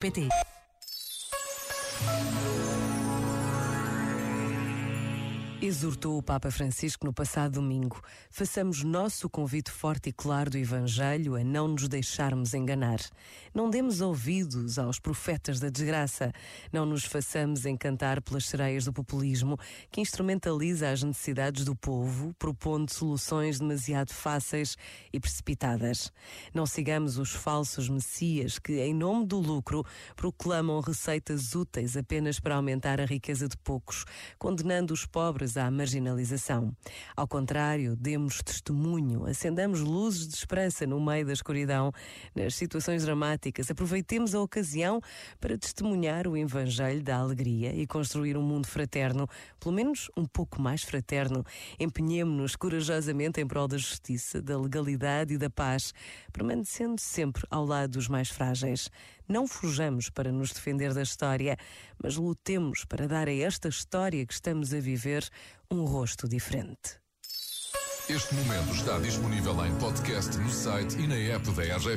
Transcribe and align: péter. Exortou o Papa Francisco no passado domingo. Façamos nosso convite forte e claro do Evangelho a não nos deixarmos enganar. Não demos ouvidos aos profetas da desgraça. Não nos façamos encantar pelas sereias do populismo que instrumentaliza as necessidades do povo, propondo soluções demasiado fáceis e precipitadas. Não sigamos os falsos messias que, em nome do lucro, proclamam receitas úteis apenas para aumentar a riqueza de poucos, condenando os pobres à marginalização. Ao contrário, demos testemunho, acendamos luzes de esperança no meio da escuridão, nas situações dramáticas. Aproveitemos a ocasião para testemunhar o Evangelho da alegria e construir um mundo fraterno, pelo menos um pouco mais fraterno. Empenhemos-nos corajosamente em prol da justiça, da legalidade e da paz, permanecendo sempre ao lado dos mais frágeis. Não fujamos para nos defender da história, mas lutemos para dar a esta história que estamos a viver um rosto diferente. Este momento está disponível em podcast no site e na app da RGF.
péter. 0.00 0.28
Exortou 5.60 6.16
o 6.16 6.22
Papa 6.22 6.52
Francisco 6.52 7.04
no 7.04 7.12
passado 7.12 7.54
domingo. 7.54 8.00
Façamos 8.30 8.84
nosso 8.84 9.28
convite 9.28 9.72
forte 9.72 10.10
e 10.10 10.12
claro 10.12 10.50
do 10.50 10.56
Evangelho 10.56 11.34
a 11.34 11.42
não 11.42 11.66
nos 11.66 11.88
deixarmos 11.88 12.54
enganar. 12.54 13.00
Não 13.52 13.68
demos 13.68 14.00
ouvidos 14.00 14.78
aos 14.78 15.00
profetas 15.00 15.58
da 15.58 15.68
desgraça. 15.68 16.32
Não 16.72 16.86
nos 16.86 17.04
façamos 17.04 17.66
encantar 17.66 18.22
pelas 18.22 18.46
sereias 18.46 18.84
do 18.84 18.92
populismo 18.92 19.58
que 19.90 20.00
instrumentaliza 20.00 20.90
as 20.90 21.02
necessidades 21.02 21.64
do 21.64 21.74
povo, 21.74 22.32
propondo 22.38 22.88
soluções 22.92 23.58
demasiado 23.58 24.12
fáceis 24.12 24.76
e 25.12 25.18
precipitadas. 25.18 26.12
Não 26.54 26.66
sigamos 26.66 27.18
os 27.18 27.32
falsos 27.32 27.88
messias 27.88 28.60
que, 28.60 28.78
em 28.78 28.94
nome 28.94 29.26
do 29.26 29.40
lucro, 29.40 29.84
proclamam 30.14 30.80
receitas 30.80 31.56
úteis 31.56 31.96
apenas 31.96 32.38
para 32.38 32.54
aumentar 32.54 33.00
a 33.00 33.04
riqueza 33.04 33.48
de 33.48 33.56
poucos, 33.56 34.04
condenando 34.38 34.94
os 34.94 35.04
pobres 35.04 35.47
à 35.56 35.70
marginalização. 35.70 36.72
Ao 37.16 37.26
contrário, 37.26 37.96
demos 37.96 38.42
testemunho, 38.42 39.26
acendamos 39.26 39.80
luzes 39.80 40.28
de 40.28 40.34
esperança 40.34 40.86
no 40.86 41.00
meio 41.00 41.26
da 41.26 41.32
escuridão, 41.32 41.92
nas 42.34 42.54
situações 42.54 43.04
dramáticas. 43.04 43.70
Aproveitemos 43.70 44.34
a 44.34 44.40
ocasião 44.40 45.00
para 45.40 45.56
testemunhar 45.56 46.26
o 46.26 46.36
Evangelho 46.36 47.02
da 47.02 47.16
alegria 47.16 47.74
e 47.74 47.86
construir 47.86 48.36
um 48.36 48.42
mundo 48.42 48.66
fraterno, 48.66 49.28
pelo 49.58 49.74
menos 49.74 50.10
um 50.16 50.24
pouco 50.24 50.60
mais 50.60 50.82
fraterno. 50.82 51.44
Empenhemos-nos 51.78 52.56
corajosamente 52.56 53.40
em 53.40 53.46
prol 53.46 53.68
da 53.68 53.78
justiça, 53.78 54.42
da 54.42 54.58
legalidade 54.58 55.34
e 55.34 55.38
da 55.38 55.48
paz, 55.48 55.92
permanecendo 56.32 57.00
sempre 57.00 57.42
ao 57.50 57.64
lado 57.64 57.92
dos 57.92 58.08
mais 58.08 58.28
frágeis. 58.28 58.90
Não 59.28 59.46
fujamos 59.46 60.08
para 60.08 60.32
nos 60.32 60.52
defender 60.52 60.94
da 60.94 61.02
história, 61.02 61.58
mas 62.02 62.16
lutemos 62.16 62.86
para 62.86 63.06
dar 63.06 63.28
a 63.28 63.34
esta 63.34 63.68
história 63.68 64.24
que 64.24 64.32
estamos 64.32 64.72
a 64.72 64.80
viver 64.80 65.28
um 65.70 65.84
rosto 65.84 66.26
diferente. 66.26 66.98
Este 68.08 68.34
momento 68.34 68.72
está 68.72 68.98
disponível 68.98 69.66
em 69.66 69.74
podcast 69.76 70.34
no 70.38 70.48
site 70.48 70.96
e 70.98 71.06
na 71.06 71.14
app 71.14 71.50
da 71.50 71.62
RGF. 71.76 71.96